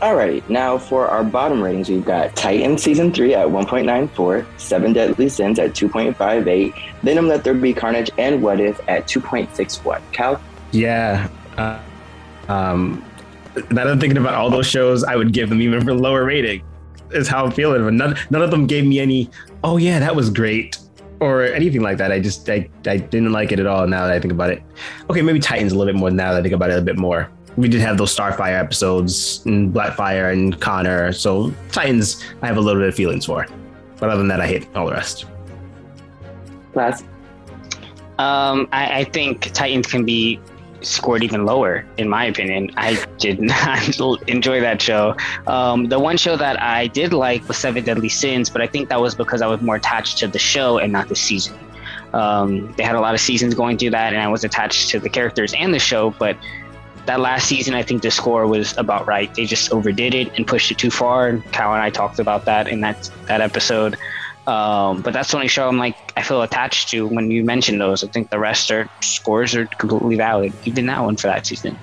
Alrighty, 0.00 0.48
now 0.48 0.78
for 0.78 1.08
our 1.08 1.24
bottom 1.24 1.60
ratings, 1.60 1.88
we've 1.88 2.04
got 2.04 2.36
Titan 2.36 2.78
Season 2.78 3.12
3 3.12 3.34
at 3.34 3.48
1.94, 3.48 4.46
Seven 4.56 4.92
Deadly 4.92 5.28
Sins 5.28 5.58
at 5.58 5.72
2.58, 5.72 6.72
Venom 7.02 7.26
Let 7.26 7.42
There 7.42 7.52
Be 7.52 7.74
Carnage, 7.74 8.08
and 8.16 8.40
What 8.40 8.60
If 8.60 8.78
at 8.88 9.08
2.61. 9.08 10.00
Cal? 10.12 10.40
Yeah. 10.70 11.28
Uh, 11.56 11.80
um, 12.48 13.04
now 13.56 13.84
that 13.84 13.88
I'm 13.88 13.98
thinking 13.98 14.18
about 14.18 14.34
all 14.34 14.50
those 14.50 14.68
shows, 14.68 15.02
I 15.02 15.16
would 15.16 15.32
give 15.32 15.48
them 15.48 15.60
even 15.60 15.88
a 15.88 15.94
lower 15.94 16.24
rating, 16.24 16.62
is 17.10 17.26
how 17.26 17.46
I'm 17.46 17.50
feeling. 17.50 17.82
But 17.82 17.94
none, 17.94 18.16
none 18.30 18.42
of 18.42 18.52
them 18.52 18.68
gave 18.68 18.86
me 18.86 19.00
any, 19.00 19.28
oh, 19.64 19.78
yeah, 19.78 19.98
that 19.98 20.14
was 20.14 20.30
great. 20.30 20.78
Or 21.18 21.42
anything 21.42 21.82
like 21.82 21.98
that. 21.98 22.12
I 22.12 22.20
just 22.20 22.48
I, 22.48 22.68
I 22.86 22.98
didn't 22.98 23.32
like 23.32 23.50
it 23.50 23.58
at 23.58 23.66
all 23.66 23.88
now 23.88 24.06
that 24.06 24.14
I 24.14 24.20
think 24.20 24.32
about 24.32 24.50
it. 24.50 24.62
Okay, 25.10 25.22
maybe 25.22 25.40
Titans 25.40 25.72
a 25.72 25.76
little 25.76 25.92
bit 25.92 25.98
more 25.98 26.12
now 26.12 26.30
that 26.30 26.38
I 26.38 26.42
think 26.42 26.54
about 26.54 26.70
it 26.70 26.78
a 26.78 26.82
bit 26.82 26.96
more 26.96 27.28
we 27.58 27.68
did 27.68 27.80
have 27.80 27.98
those 27.98 28.14
Starfire 28.14 28.56
episodes 28.56 29.42
and 29.44 29.74
Blackfire 29.74 30.32
and 30.32 30.60
Connor. 30.60 31.12
So 31.12 31.52
Titans, 31.72 32.24
I 32.40 32.46
have 32.46 32.56
a 32.56 32.60
little 32.60 32.80
bit 32.80 32.88
of 32.88 32.94
feelings 32.94 33.26
for. 33.26 33.48
But 33.98 34.10
other 34.10 34.18
than 34.18 34.28
that, 34.28 34.40
I 34.40 34.46
hate 34.46 34.68
all 34.76 34.86
the 34.86 34.92
rest. 34.92 35.26
Laz. 36.74 37.02
Um, 38.20 38.68
I, 38.70 39.00
I 39.00 39.04
think 39.04 39.52
Titans 39.54 39.88
can 39.88 40.04
be 40.04 40.38
scored 40.82 41.24
even 41.24 41.46
lower, 41.46 41.84
in 41.96 42.08
my 42.08 42.26
opinion. 42.26 42.70
I 42.76 43.04
did 43.18 43.40
not 43.54 43.98
enjoy 44.28 44.60
that 44.60 44.80
show. 44.80 45.16
Um, 45.48 45.86
the 45.86 45.98
one 45.98 46.16
show 46.16 46.36
that 46.36 46.62
I 46.62 46.86
did 46.86 47.12
like 47.12 47.46
was 47.48 47.56
Seven 47.56 47.82
Deadly 47.82 48.08
Sins, 48.08 48.48
but 48.48 48.62
I 48.62 48.68
think 48.68 48.88
that 48.90 49.00
was 49.00 49.16
because 49.16 49.42
I 49.42 49.48
was 49.48 49.60
more 49.60 49.76
attached 49.76 50.18
to 50.18 50.28
the 50.28 50.38
show 50.38 50.78
and 50.78 50.92
not 50.92 51.08
the 51.08 51.16
season. 51.16 51.58
Um, 52.12 52.72
they 52.76 52.84
had 52.84 52.94
a 52.94 53.00
lot 53.00 53.14
of 53.14 53.20
seasons 53.20 53.54
going 53.54 53.78
through 53.78 53.90
that, 53.90 54.12
and 54.12 54.22
I 54.22 54.28
was 54.28 54.44
attached 54.44 54.90
to 54.90 55.00
the 55.00 55.08
characters 55.08 55.52
and 55.54 55.74
the 55.74 55.80
show, 55.80 56.10
but 56.20 56.36
that 57.08 57.20
last 57.20 57.48
season, 57.48 57.74
I 57.74 57.82
think 57.82 58.02
the 58.02 58.10
score 58.10 58.46
was 58.46 58.76
about 58.76 59.06
right. 59.06 59.34
They 59.34 59.46
just 59.46 59.72
overdid 59.72 60.14
it 60.14 60.30
and 60.36 60.46
pushed 60.46 60.70
it 60.70 60.78
too 60.78 60.90
far. 60.90 61.28
And 61.28 61.44
Kyle 61.52 61.72
and 61.72 61.82
I 61.82 61.90
talked 61.90 62.18
about 62.18 62.44
that 62.44 62.68
in 62.68 62.80
that 62.82 63.10
that 63.26 63.40
episode. 63.40 63.96
Um, 64.46 65.02
but 65.02 65.12
that's 65.12 65.30
the 65.30 65.36
only 65.36 65.48
show 65.48 65.68
I'm 65.68 65.78
like 65.78 65.96
I 66.16 66.22
feel 66.22 66.42
attached 66.42 66.90
to 66.90 67.06
when 67.06 67.30
you 67.30 67.44
mention 67.44 67.78
those. 67.78 68.04
I 68.04 68.08
think 68.08 68.30
the 68.30 68.38
rest 68.38 68.70
are 68.70 68.88
scores 69.00 69.54
are 69.54 69.66
completely 69.66 70.16
valid. 70.16 70.52
Even 70.64 70.86
that 70.86 71.02
one 71.02 71.16
for 71.16 71.28
that 71.28 71.46
season. 71.46 71.78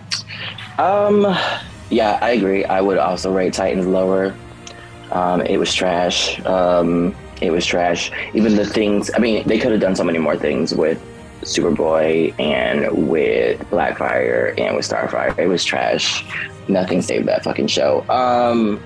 Um, 0.77 1.21
yeah, 1.89 2.19
I 2.21 2.31
agree. 2.31 2.63
I 2.63 2.81
would 2.81 2.97
also 2.97 3.33
rate 3.33 3.53
Titans 3.53 3.87
lower. 3.87 4.35
Um, 5.11 5.41
it 5.41 5.57
was 5.57 5.73
trash. 5.73 6.39
Um, 6.45 7.15
it 7.41 7.49
was 7.51 7.65
trash. 7.65 8.11
Even 8.33 8.55
the 8.55 8.65
things. 8.65 9.09
I 9.15 9.19
mean, 9.19 9.47
they 9.47 9.57
could 9.57 9.71
have 9.71 9.81
done 9.81 9.95
so 9.95 10.03
many 10.03 10.19
more 10.19 10.37
things 10.37 10.73
with 10.73 11.01
Superboy 11.45 12.37
and 12.39 13.07
with 13.07 13.59
Blackfire 13.69 14.59
and 14.59 14.75
with 14.75 14.87
Starfire. 14.87 15.37
It 15.37 15.47
was 15.47 15.63
trash. 15.63 16.25
Nothing 16.67 17.01
saved 17.01 17.27
that 17.27 17.43
fucking 17.43 17.67
show. 17.67 18.01
Um, 18.09 18.81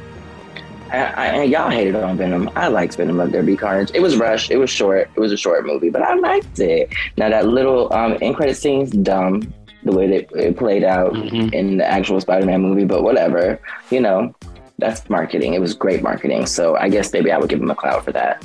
I, 0.92 1.04
I, 1.04 1.44
y'all 1.44 1.70
hated 1.70 1.96
on 1.96 2.18
Venom. 2.18 2.50
I 2.56 2.68
liked 2.68 2.96
Venom. 2.98 3.18
Let 3.18 3.32
There 3.32 3.44
Be 3.44 3.56
Carnage. 3.56 3.92
It 3.94 4.01
was 4.01 4.18
rushed. 4.18 4.51
It 4.51 4.58
was 4.58 4.70
short. 4.70 5.10
It 5.16 5.20
was 5.20 5.32
a 5.32 5.38
short 5.38 5.66
movie, 5.66 5.89
but 5.89 6.01
I 6.01 6.16
liked 6.16 6.60
it. 6.60 6.94
Now 7.16 7.30
that 7.30 7.48
little 7.48 7.94
um, 7.94 8.18
end 8.22 8.36
credit 8.36 8.58
scene's 8.58 8.92
dumb. 8.92 9.54
The 9.84 9.94
way 9.94 10.08
that 10.08 10.30
it 10.34 10.58
played 10.58 10.84
out 10.84 11.13
mm-hmm. 11.13 11.54
in 11.54 11.78
the 11.78 11.86
actual 11.86 12.20
Spider-Man 12.20 12.62
movie, 12.62 12.84
but 12.84 13.01
whatever. 13.01 13.62
You 13.92 14.01
know, 14.01 14.36
that's 14.79 15.09
marketing. 15.09 15.53
It 15.53 15.62
was 15.62 15.74
great 15.74 16.01
marketing. 16.01 16.45
So 16.45 16.75
I 16.75 16.89
guess 16.89 17.12
maybe 17.13 17.31
I 17.31 17.38
would 17.38 17.50
give 17.50 17.62
him 17.62 17.69
a 17.69 17.75
cloud 17.75 18.03
for 18.03 18.12
that. 18.13 18.43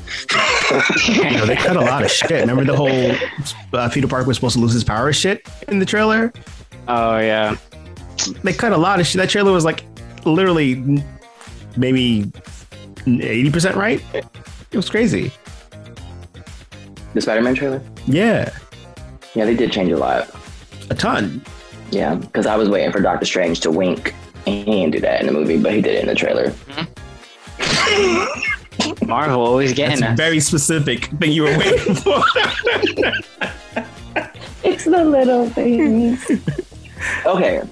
you 1.09 1.31
know, 1.39 1.47
they 1.47 1.57
cut 1.57 1.77
a 1.77 1.81
lot 1.81 2.03
of 2.03 2.11
shit. 2.11 2.41
Remember 2.41 2.65
the 2.65 2.77
whole 2.77 3.13
uh, 3.73 3.89
Peter 3.89 4.09
Parker 4.09 4.27
was 4.27 4.37
supposed 4.37 4.55
to 4.55 4.61
lose 4.61 4.73
his 4.73 4.85
power 4.85 5.13
shit 5.13 5.47
in 5.69 5.79
the 5.79 5.87
trailer? 5.87 6.33
Oh 6.89 7.19
yeah, 7.19 7.57
they 8.43 8.53
cut 8.53 8.73
a 8.73 8.77
lot 8.77 9.01
of 9.01 9.07
shit. 9.07 9.19
That 9.21 9.31
trailer 9.31 9.53
was 9.53 9.65
like 9.65 9.85
literally 10.27 11.03
maybe 11.77 12.31
eighty 13.07 13.51
percent 13.51 13.77
right. 13.77 14.03
It 14.13 14.77
was 14.77 14.91
crazy. 14.91 15.33
The 17.15 17.21
Spider-Man 17.21 17.55
trailer. 17.55 17.81
Yeah. 18.07 18.53
Yeah, 19.35 19.45
they 19.45 19.55
did 19.55 19.71
change 19.71 19.93
a 19.93 19.97
lot. 19.97 20.29
A 20.91 20.95
ton. 20.95 21.45
Yeah, 21.91 22.17
because 22.17 22.47
I 22.47 22.57
was 22.57 22.69
waiting 22.69 22.91
for 22.91 23.01
Doctor 23.01 23.25
Strange 23.25 23.61
to 23.61 23.71
wink 23.71 24.15
he 24.45 24.65
didn't 24.65 24.91
do 24.93 25.01
that 25.01 25.21
in 25.21 25.27
the 25.27 25.33
movie, 25.33 25.59
but 25.59 25.73
he 25.73 25.81
did 25.81 25.95
it 25.95 26.01
in 26.03 26.07
the 26.09 26.15
trailer. 26.15 26.51
Mm-hmm. 26.51 26.85
Marvel 29.07 29.41
always 29.43 29.73
getting 29.73 30.01
That's 30.01 30.13
a 30.13 30.17
very 30.17 30.41
specific 30.41 31.07
thing 31.19 31.33
you 31.33 31.43
were 31.45 31.57
waiting 31.59 31.95
for. 32.05 32.23
it's 34.65 34.85
the 34.85 35.05
little 35.05 35.49
things. 35.51 36.25
okay. 37.27 37.63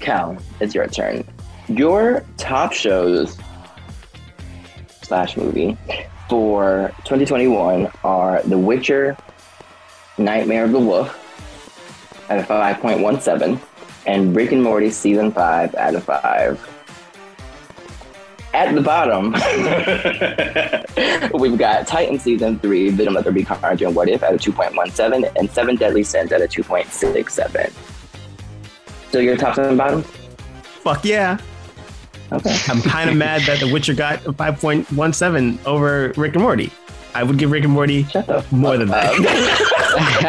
Cal, 0.00 0.36
it's 0.60 0.74
your 0.74 0.86
turn. 0.88 1.24
Your 1.68 2.24
top 2.36 2.72
shows 2.72 3.36
slash 5.02 5.36
movie 5.36 5.76
for 6.28 6.92
2021 7.04 7.90
are 8.04 8.42
The 8.42 8.58
Witcher, 8.58 9.16
Nightmare 10.18 10.64
of 10.64 10.72
the 10.72 10.78
Wolf 10.80 11.22
at 12.28 12.38
a 12.38 12.42
5.17, 12.42 13.60
and 14.06 14.34
Rick 14.34 14.52
and 14.52 14.62
Morty 14.62 14.90
season 14.90 15.32
5 15.32 15.74
out 15.74 15.94
of 15.94 16.04
5. 16.04 16.72
At 18.54 18.74
the 18.74 18.80
bottom, 18.80 19.32
we've 21.40 21.58
got 21.58 21.86
Titan 21.86 22.18
season 22.18 22.58
3, 22.58 22.90
Venom 22.90 23.14
Let 23.14 23.24
There 23.24 23.32
Be 23.32 23.44
Carnage 23.44 23.82
and 23.82 23.94
What 23.94 24.08
If 24.08 24.22
at 24.22 24.32
a 24.32 24.38
2.17, 24.38 25.30
and 25.36 25.50
Seven 25.50 25.76
Deadly 25.76 26.02
Sins 26.02 26.32
at 26.32 26.40
a 26.40 26.46
2.67. 26.46 27.72
So 29.12 29.18
your 29.18 29.36
top 29.36 29.58
and 29.58 29.76
bottom? 29.76 30.02
Fuck 30.02 31.04
yeah. 31.04 31.38
Okay. 32.32 32.56
I'm 32.68 32.80
kind 32.80 33.10
of 33.10 33.16
mad 33.16 33.42
that 33.42 33.60
The 33.60 33.70
Witcher 33.70 33.94
got 33.94 34.24
a 34.24 34.32
5.17 34.32 35.66
over 35.66 36.12
Rick 36.16 36.34
and 36.34 36.42
Morty. 36.42 36.72
I 37.14 37.22
would 37.22 37.38
give 37.38 37.50
Rick 37.50 37.64
and 37.64 37.72
Morty 37.72 38.06
more 38.50 38.76
than 38.76 38.88
that. 38.88 40.22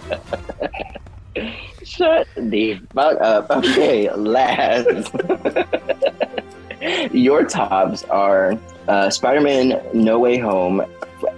Shut 1.96 2.26
the 2.36 2.80
fuck 2.94 3.20
up. 3.20 3.50
Okay, 3.50 4.10
Laz. 4.12 5.10
Your 7.12 7.44
tops 7.44 8.04
are 8.04 8.58
uh, 8.88 9.08
Spider 9.10 9.40
Man 9.40 9.82
No 9.94 10.18
Way 10.18 10.38
Home 10.38 10.80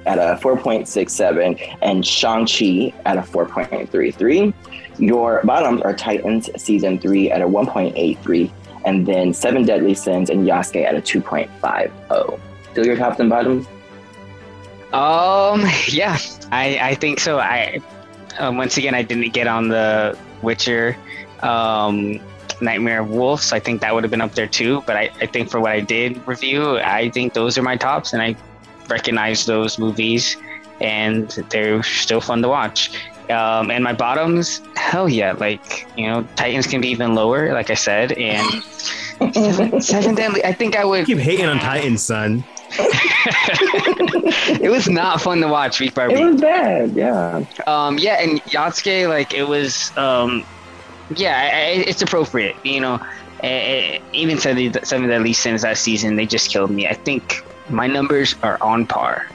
at 0.06 0.18
a 0.18 0.38
4.67 0.42 1.78
and 1.82 2.04
Shang-Chi 2.04 2.92
at 3.04 3.16
a 3.16 3.22
4.33. 3.22 4.52
Your 4.98 5.42
bottoms 5.44 5.82
are 5.82 5.94
Titans 5.94 6.48
Season 6.60 6.98
3 6.98 7.30
at 7.30 7.42
a 7.42 7.46
1.83 7.46 8.50
and 8.84 9.06
then 9.06 9.34
Seven 9.34 9.64
Deadly 9.64 9.94
Sins 9.94 10.30
and 10.30 10.46
Yasuke 10.46 10.84
at 10.84 10.94
a 10.94 11.00
2.50. 11.00 12.40
Still 12.70 12.86
your 12.86 12.96
tops 12.96 13.20
and 13.20 13.28
bottoms? 13.28 13.66
Um, 14.92 15.64
yeah, 15.88 16.18
I 16.52 16.78
I 16.80 16.94
think 16.94 17.18
so. 17.20 17.38
I 17.38 17.80
um, 18.38 18.56
once 18.56 18.76
again 18.76 18.94
I 18.94 19.02
didn't 19.02 19.32
get 19.32 19.46
on 19.46 19.68
the 19.68 20.16
Witcher, 20.42 20.96
um, 21.42 22.20
Nightmare 22.60 23.00
of 23.00 23.10
Wolves. 23.10 23.52
I 23.52 23.60
think 23.60 23.80
that 23.80 23.94
would 23.94 24.04
have 24.04 24.10
been 24.10 24.20
up 24.20 24.34
there 24.34 24.46
too. 24.46 24.82
But 24.86 24.96
I, 24.96 25.10
I 25.20 25.26
think 25.26 25.50
for 25.50 25.60
what 25.60 25.72
I 25.72 25.80
did 25.80 26.26
review, 26.26 26.78
I 26.78 27.10
think 27.10 27.34
those 27.34 27.58
are 27.58 27.62
my 27.62 27.76
tops, 27.76 28.12
and 28.12 28.22
I 28.22 28.36
recognize 28.88 29.46
those 29.46 29.78
movies, 29.78 30.36
and 30.80 31.28
they're 31.50 31.82
still 31.82 32.20
fun 32.20 32.42
to 32.42 32.48
watch. 32.48 32.90
Um, 33.30 33.72
and 33.72 33.82
my 33.82 33.92
bottoms, 33.92 34.60
hell 34.76 35.08
yeah, 35.08 35.32
like 35.32 35.88
you 35.96 36.06
know, 36.06 36.26
Titans 36.36 36.66
can 36.66 36.80
be 36.80 36.88
even 36.88 37.14
lower, 37.14 37.52
like 37.52 37.70
I 37.70 37.74
said, 37.74 38.12
and 38.12 38.62
seven, 39.34 39.80
seven 39.80 40.14
deadly. 40.14 40.44
I 40.44 40.52
think 40.52 40.76
I 40.76 40.84
would. 40.84 41.06
Keep 41.06 41.18
hating 41.18 41.46
on 41.46 41.58
Titans, 41.58 42.02
son. 42.02 42.44
it 44.60 44.70
was 44.70 44.88
not 44.88 45.20
fun 45.20 45.40
to 45.40 45.48
watch 45.48 45.80
week 45.80 45.94
by 45.94 46.08
week. 46.08 46.18
It 46.18 46.24
was 46.24 46.40
bad, 46.40 46.92
yeah. 46.96 47.44
Um, 47.66 47.98
yeah, 47.98 48.22
and 48.22 48.42
Yatsuke, 48.44 49.08
like 49.08 49.32
it 49.32 49.44
was, 49.44 49.96
um, 49.96 50.44
yeah, 51.14 51.36
I, 51.38 51.44
I, 51.44 51.68
it's 51.86 52.02
appropriate. 52.02 52.56
You 52.64 52.80
know, 52.80 52.94
eh, 53.42 53.48
eh, 53.48 53.98
even 54.12 54.38
seven, 54.38 54.72
seven 54.84 55.08
deadly 55.08 55.32
sins 55.32 55.62
that 55.62 55.78
season, 55.78 56.16
they 56.16 56.26
just 56.26 56.50
killed 56.50 56.70
me. 56.70 56.86
I 56.88 56.94
think 56.94 57.44
my 57.68 57.86
numbers 57.86 58.34
are 58.42 58.60
on 58.62 58.86
par. 58.86 59.26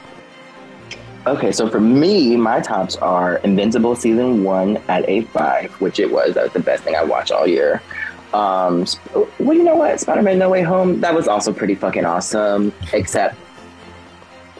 Okay, 1.26 1.52
so 1.52 1.68
for 1.68 1.80
me, 1.80 2.36
my 2.36 2.60
tops 2.60 2.96
are 2.96 3.36
Invincible 3.36 3.94
season 3.94 4.42
one 4.42 4.78
at 4.88 5.08
a 5.08 5.22
five, 5.26 5.70
which 5.80 6.00
it 6.00 6.10
was. 6.10 6.34
That 6.34 6.42
was 6.44 6.52
the 6.52 6.60
best 6.60 6.82
thing 6.82 6.96
I 6.96 7.04
watched 7.04 7.30
all 7.30 7.46
year. 7.46 7.80
Um, 8.34 8.86
sp- 8.90 9.30
well, 9.44 9.56
you 9.56 9.64
know 9.64 9.76
what? 9.76 10.00
Spider-Man: 10.00 10.38
No 10.38 10.48
Way 10.48 10.62
Home. 10.62 11.00
That 11.00 11.14
was 11.14 11.28
also 11.28 11.52
pretty 11.52 11.74
fucking 11.74 12.04
awesome. 12.04 12.72
Except, 12.92 13.36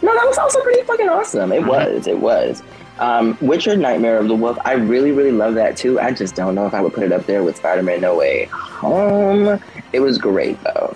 no, 0.03 0.15
that 0.15 0.27
was 0.27 0.39
also 0.39 0.61
pretty 0.63 0.83
fucking 0.83 1.09
awesome. 1.09 1.53
It 1.53 1.67
was. 1.67 2.07
It 2.07 2.19
was. 2.19 2.63
Um, 2.99 3.37
Witcher: 3.41 3.77
Nightmare 3.77 4.19
of 4.19 4.29
the 4.29 4.35
Wolf. 4.35 4.59
I 4.65 4.75
really, 4.75 5.13
really 5.13 5.33
love 5.33 5.55
that 5.55 5.77
too. 5.77 6.01
I 6.01 6.13
just 6.13 6.35
don't 6.35 6.55
know 6.55 6.67
if 6.67 6.75
I 6.75 6.81
would 6.81 6.93
put 6.93 7.05
it 7.05 7.13
up 7.13 7.27
there 7.27 7.43
with 7.43 7.57
Spider-Man: 7.57 8.01
No 8.01 8.17
Way 8.17 8.45
Home. 8.47 9.61
It 9.93 10.01
was 10.01 10.19
great 10.19 10.63
though. 10.63 10.95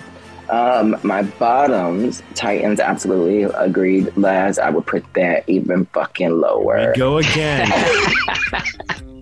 Um, 0.49 0.97
my 1.03 1.23
bottoms, 1.23 2.23
Titans, 2.35 2.79
absolutely 2.79 3.43
agreed. 3.43 4.17
Laz, 4.17 4.59
I 4.59 4.71
would 4.71 4.87
put 4.87 5.05
that 5.15 5.49
even 5.49 5.87
fucking 5.87 6.41
lower. 6.41 6.95
Go 6.97 7.19
again. 7.19 7.69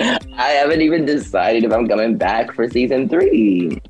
I 0.00 0.48
haven't 0.50 0.80
even 0.80 1.04
decided 1.04 1.64
if 1.64 1.72
I'm 1.72 1.86
coming 1.88 2.16
back 2.16 2.52
for 2.52 2.68
season 2.68 3.08
three. 3.08 3.80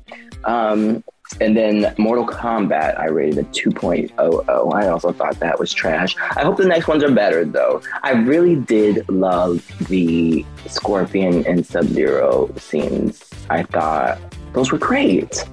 Um, 0.43 1.03
and 1.39 1.55
then 1.55 1.93
Mortal 1.97 2.27
Kombat, 2.27 2.99
I 2.99 3.05
rated 3.07 3.37
a 3.37 3.43
2.00. 3.43 4.73
I 4.75 4.87
also 4.87 5.13
thought 5.13 5.39
that 5.39 5.57
was 5.59 5.71
trash. 5.71 6.15
I 6.35 6.41
hope 6.41 6.57
the 6.57 6.65
next 6.65 6.87
ones 6.89 7.03
are 7.03 7.11
better, 7.11 7.45
though. 7.45 7.81
I 8.03 8.11
really 8.11 8.55
did 8.57 9.07
love 9.09 9.65
the 9.87 10.45
Scorpion 10.67 11.45
and 11.47 11.65
Sub 11.65 11.85
Zero 11.85 12.51
scenes. 12.57 13.23
I 13.49 13.63
thought 13.63 14.19
those 14.53 14.71
were 14.73 14.77
great. 14.77 15.45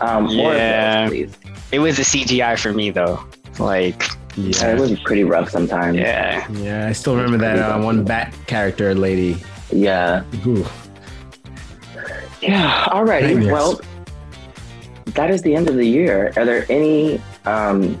Um, 0.00 0.24
more 0.24 0.52
of 0.52 0.58
those, 0.58 0.58
Yeah. 0.58 1.08
please. 1.08 1.38
It 1.72 1.78
was 1.78 1.98
a 1.98 2.02
CGI 2.04 2.58
for 2.58 2.72
me 2.72 2.90
though. 2.90 3.20
Like, 3.58 4.02
Yeah, 4.36 4.72
it 4.74 4.80
was 4.80 4.98
pretty 5.00 5.24
rough 5.24 5.50
sometimes. 5.50 5.96
yeah, 5.98 6.46
Yeah, 6.52 6.86
I 6.88 6.92
still 6.92 7.14
remember 7.16 7.38
that 7.38 7.58
uh, 7.58 7.78
one 7.80 8.04
bat 8.04 8.34
character 8.46 8.94
lady. 8.94 9.36
Yeah. 9.70 10.24
Ooh. 10.46 10.64
Yeah. 12.40 12.84
Alrighty. 12.86 13.34
Nightmares. 13.34 13.52
Well, 13.52 13.80
that 15.06 15.30
is 15.30 15.42
the 15.42 15.54
end 15.54 15.68
of 15.68 15.76
the 15.76 15.86
year. 15.86 16.32
Are 16.36 16.44
there 16.44 16.66
any 16.68 17.20
um, 17.44 17.94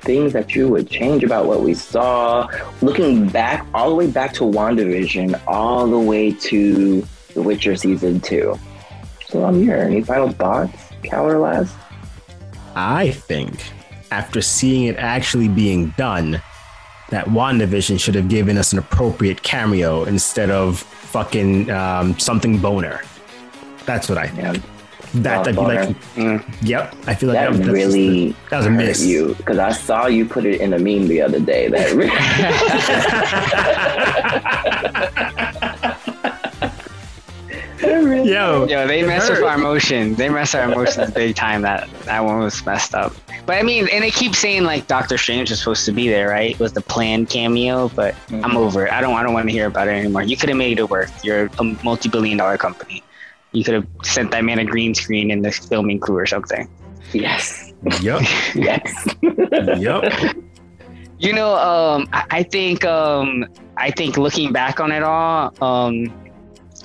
things 0.00 0.32
that 0.32 0.54
you 0.54 0.68
would 0.68 0.88
change 0.88 1.24
about 1.24 1.46
what 1.46 1.62
we 1.62 1.74
saw? 1.74 2.48
Looking 2.80 3.28
back, 3.28 3.66
all 3.74 3.90
the 3.90 3.96
way 3.96 4.06
back 4.10 4.32
to 4.34 4.44
WandaVision, 4.44 5.40
all 5.46 5.86
the 5.86 5.98
way 5.98 6.32
to 6.32 7.06
The 7.34 7.42
Witcher 7.42 7.76
season 7.76 8.20
two. 8.20 8.58
So 9.26 9.44
I'm 9.44 9.62
here. 9.62 9.76
Any 9.76 10.02
final 10.02 10.30
thoughts, 10.30 10.92
Cal 11.02 11.28
or 11.28 11.38
Laz? 11.38 11.72
I 12.74 13.10
think 13.10 13.60
after 14.10 14.40
seeing 14.40 14.84
it 14.84 14.96
actually 14.96 15.48
being 15.48 15.90
done, 15.96 16.40
that 17.12 17.26
WandaVision 17.26 18.00
should 18.00 18.14
have 18.14 18.28
given 18.28 18.56
us 18.56 18.72
an 18.72 18.78
appropriate 18.78 19.42
cameo 19.42 20.04
instead 20.04 20.50
of 20.50 20.78
fucking 20.80 21.70
um, 21.70 22.18
something 22.18 22.58
Bohner. 22.58 23.04
That's 23.84 24.08
what 24.08 24.16
I 24.16 24.28
think. 24.28 24.56
Yeah, 24.56 24.62
That, 25.20 25.46
I'd 25.46 25.54
be 25.54 25.60
like, 25.60 25.88
Mm. 26.16 26.42
yep. 26.62 26.94
I 27.06 27.14
feel 27.14 27.28
like 27.28 27.50
that 27.50 27.58
that, 27.64 27.70
really 27.70 28.30
the- 28.30 28.34
that 28.48 28.56
was 28.58 28.66
a 28.66 28.70
hurt 28.70 28.76
miss. 28.78 29.04
you 29.04 29.34
because 29.36 29.58
I 29.58 29.72
saw 29.72 30.06
you 30.06 30.24
put 30.24 30.46
it 30.46 30.62
in 30.62 30.72
a 30.72 30.78
meme 30.78 31.06
the 31.06 31.20
other 31.20 31.38
day. 31.38 31.68
That 31.68 31.92
really, 37.82 38.30
Yo, 38.32 38.66
Yo, 38.66 38.86
they 38.86 39.00
it 39.00 39.06
mess 39.06 39.28
with 39.28 39.42
our 39.42 39.56
emotions. 39.56 40.16
They 40.16 40.28
mess 40.28 40.54
our 40.54 40.70
emotions 40.70 41.10
big 41.10 41.36
time. 41.36 41.62
That 41.62 41.88
that 42.04 42.24
one 42.24 42.38
was 42.40 42.64
messed 42.64 42.94
up. 42.94 43.12
But 43.44 43.56
I 43.58 43.62
mean, 43.62 43.88
and 43.90 44.04
they 44.04 44.10
keep 44.10 44.34
saying 44.36 44.62
like 44.62 44.86
Doctor 44.86 45.18
Strange 45.18 45.50
was 45.50 45.58
supposed 45.58 45.84
to 45.86 45.92
be 45.92 46.08
there, 46.08 46.28
right? 46.28 46.52
It 46.52 46.60
was 46.60 46.72
the 46.72 46.80
planned 46.80 47.28
cameo, 47.28 47.88
but 47.88 48.14
I'm 48.30 48.56
over 48.56 48.86
it. 48.86 48.92
I 48.92 49.00
don't. 49.00 49.14
I 49.14 49.22
don't 49.22 49.32
want 49.34 49.48
to 49.48 49.52
hear 49.52 49.66
about 49.66 49.88
it 49.88 49.92
anymore. 49.92 50.22
You 50.22 50.36
could 50.36 50.48
have 50.48 50.58
made 50.58 50.78
it 50.78 50.88
work. 50.88 51.10
You're 51.24 51.50
a 51.58 51.64
multi-billion-dollar 51.82 52.58
company. 52.58 53.02
You 53.50 53.64
could 53.64 53.74
have 53.74 53.86
sent 54.04 54.30
that 54.30 54.44
man 54.44 54.58
a 54.60 54.64
green 54.64 54.94
screen 54.94 55.30
in 55.30 55.42
the 55.42 55.50
filming 55.50 55.98
crew 55.98 56.16
or 56.16 56.26
something. 56.26 56.68
yes, 57.12 57.72
Yup. 58.00 58.22
yes. 58.54 59.06
Yup. 59.78 60.04
You 61.18 61.32
know, 61.32 61.54
um, 61.56 62.08
I, 62.12 62.24
I 62.30 62.42
think 62.44 62.84
um, 62.84 63.46
I 63.76 63.90
think 63.90 64.16
looking 64.16 64.52
back 64.52 64.80
on 64.80 64.92
it 64.92 65.02
all, 65.02 65.52
um, 65.62 66.12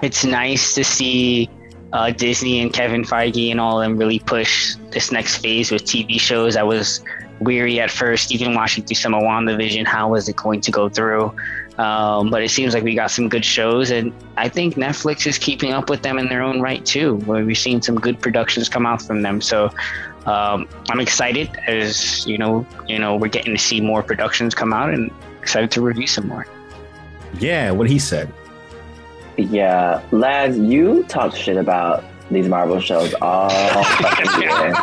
it's 0.01 0.25
nice 0.25 0.73
to 0.75 0.83
see 0.83 1.49
uh, 1.93 2.11
Disney 2.11 2.61
and 2.61 2.71
Kevin 2.73 3.03
Feige 3.03 3.51
and 3.51 3.59
all 3.59 3.81
of 3.81 3.85
them 3.85 3.97
really 3.97 4.19
push 4.19 4.75
this 4.91 5.11
next 5.11 5.37
phase 5.37 5.71
with 5.71 5.83
TV 5.83 6.19
shows. 6.19 6.55
I 6.55 6.63
was 6.63 7.01
weary 7.39 7.79
at 7.79 7.91
first, 7.91 8.31
even 8.31 8.55
watching 8.55 8.83
through 8.83 8.95
some 8.95 9.13
of 9.13 9.21
WandaVision. 9.21 9.85
How 9.85 10.09
was 10.09 10.27
it 10.27 10.35
going 10.35 10.61
to 10.61 10.71
go 10.71 10.89
through? 10.89 11.33
Um, 11.77 12.31
but 12.31 12.41
it 12.41 12.49
seems 12.49 12.73
like 12.73 12.83
we 12.83 12.95
got 12.95 13.11
some 13.11 13.29
good 13.29 13.45
shows, 13.45 13.91
and 13.91 14.11
I 14.35 14.49
think 14.49 14.75
Netflix 14.75 15.27
is 15.27 15.37
keeping 15.37 15.73
up 15.73 15.91
with 15.91 16.01
them 16.01 16.17
in 16.17 16.27
their 16.27 16.41
own 16.41 16.59
right 16.59 16.83
too. 16.83 17.17
Where 17.17 17.45
we've 17.45 17.57
seen 17.57 17.83
some 17.83 17.99
good 17.99 18.19
productions 18.19 18.67
come 18.67 18.87
out 18.87 19.01
from 19.03 19.21
them, 19.21 19.41
so 19.41 19.69
um, 20.25 20.67
I'm 20.89 20.99
excited 20.99 21.55
as 21.67 22.25
you 22.25 22.39
know, 22.39 22.65
you 22.87 22.97
know, 22.97 23.15
we're 23.15 23.27
getting 23.27 23.55
to 23.55 23.61
see 23.61 23.79
more 23.79 24.01
productions 24.01 24.55
come 24.55 24.73
out, 24.73 24.91
and 24.91 25.11
excited 25.39 25.69
to 25.71 25.81
review 25.81 26.07
some 26.07 26.27
more. 26.27 26.47
Yeah, 27.39 27.69
what 27.69 27.87
he 27.87 27.99
said. 27.99 28.33
Yeah, 29.37 30.01
Laz, 30.11 30.57
you 30.57 31.03
talked 31.03 31.37
shit 31.37 31.57
about 31.57 32.03
these 32.29 32.49
Marvel 32.49 32.79
shows 32.79 33.13
all 33.21 33.49
fucking 33.49 34.31
year. 34.41 34.73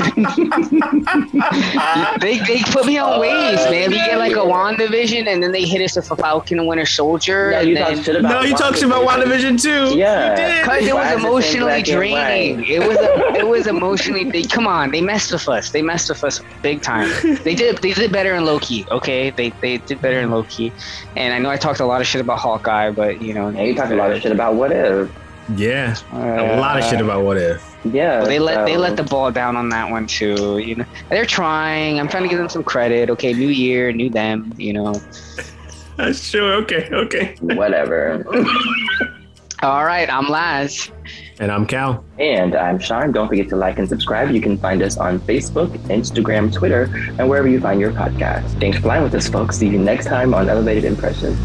they, 2.20 2.38
they 2.38 2.62
put 2.64 2.86
me 2.86 2.98
on 2.98 3.20
waves, 3.20 3.62
man. 3.70 3.90
We 3.90 3.96
get 3.96 4.18
like 4.18 4.32
a 4.32 4.36
WandaVision, 4.36 5.28
and 5.28 5.42
then 5.42 5.52
they 5.52 5.64
hit 5.64 5.82
us 5.82 5.96
with 5.96 6.10
a 6.10 6.16
Falcon 6.16 6.58
and 6.58 6.66
Winter 6.66 6.86
Soldier. 6.86 7.52
No, 7.52 7.60
you 7.60 7.74
then, 7.74 7.96
talk 7.96 8.04
shit 8.04 8.16
about 8.16 8.30
No, 8.30 8.40
you 8.42 8.56
talked 8.56 8.78
shit 8.78 8.86
about 8.86 9.06
WandaVision 9.06 9.62
too. 9.62 9.96
Yeah. 9.96 10.64
Cause 10.64 10.82
it 10.82 10.94
was 10.94 11.12
emotionally 11.12 11.82
draining. 11.82 12.64
It 12.66 12.80
was 12.80 12.96
it 13.36 13.46
was 13.46 13.66
emotionally. 13.66 14.30
They, 14.30 14.42
come 14.42 14.66
on, 14.66 14.90
they 14.90 15.00
messed 15.00 15.32
with 15.32 15.48
us. 15.48 15.70
They 15.70 15.82
messed 15.82 16.08
with 16.08 16.22
us 16.24 16.40
big 16.62 16.82
time. 16.82 17.10
They 17.44 17.54
did 17.54 17.78
they 17.78 17.92
did 17.92 18.12
better 18.12 18.34
in 18.34 18.44
Loki. 18.44 18.86
Okay, 18.90 19.30
they 19.30 19.52
they 19.62 19.78
did 19.78 20.00
better 20.00 20.20
in 20.20 20.30
Loki. 20.30 20.72
And 21.16 21.34
I 21.34 21.38
know 21.38 21.50
I 21.50 21.56
talked 21.56 21.80
a 21.80 21.86
lot 21.86 22.00
of 22.00 22.06
shit 22.06 22.20
about 22.20 22.38
Hawkeye, 22.38 22.90
but 22.90 23.22
you 23.22 23.34
know 23.34 23.48
Yeah, 23.50 23.62
you 23.62 23.74
talked 23.74 23.92
a 23.92 23.96
lot 23.96 24.10
of 24.10 24.20
shit 24.20 24.32
about 24.32 24.54
what 24.54 24.72
if. 24.72 25.10
Yeah. 25.56 25.96
A 26.12 26.60
lot 26.60 26.78
of 26.78 26.84
shit 26.84 27.00
about 27.00 27.24
what 27.24 27.36
if. 27.36 27.76
Yeah. 27.84 28.24
They 28.24 28.38
let 28.38 28.66
they 28.66 28.76
let 28.76 28.96
the 28.96 29.02
ball 29.02 29.30
down 29.30 29.56
on 29.56 29.68
that 29.70 29.90
one 29.90 30.06
too. 30.06 30.58
You 30.58 30.76
know, 30.76 30.84
they're 31.08 31.26
trying. 31.26 31.98
I'm 31.98 32.08
trying 32.08 32.24
to 32.24 32.28
give 32.28 32.38
them 32.38 32.48
some 32.48 32.64
credit. 32.64 33.10
Okay, 33.10 33.32
new 33.32 33.48
year, 33.48 33.92
new 33.92 34.10
them. 34.10 34.52
You 34.56 34.72
know. 34.74 34.94
That's 35.96 36.30
true. 36.30 36.52
Okay. 36.62 36.88
Okay. 36.92 37.36
whatever. 37.40 38.24
All 39.62 39.84
right, 39.84 40.08
I'm 40.10 40.26
Laz. 40.28 40.90
And 41.38 41.52
I'm 41.52 41.66
Cal. 41.66 42.02
and 42.18 42.54
I'm 42.54 42.78
Sean. 42.78 43.12
Don't 43.12 43.28
forget 43.28 43.48
to 43.50 43.56
like 43.56 43.78
and 43.78 43.86
subscribe. 43.86 44.30
You 44.30 44.40
can 44.40 44.56
find 44.56 44.82
us 44.82 44.96
on 44.96 45.20
Facebook, 45.20 45.68
Instagram, 45.88 46.50
Twitter, 46.52 46.84
and 47.18 47.28
wherever 47.28 47.46
you 47.46 47.60
find 47.60 47.78
your 47.78 47.92
podcast. 47.92 48.58
Thanks 48.58 48.78
for 48.78 48.84
flying 48.84 49.02
with 49.02 49.14
us, 49.14 49.28
folks. 49.28 49.58
See 49.58 49.68
you 49.68 49.78
next 49.78 50.06
time 50.06 50.32
on 50.32 50.48
Elevated 50.48 50.84
Impressions. 50.84 51.38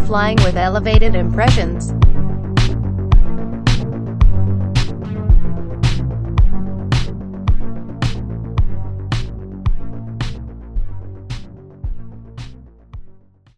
Flying 0.00 0.36
with 0.44 0.56
Elevated 0.56 1.14
Impressions. 1.14 1.92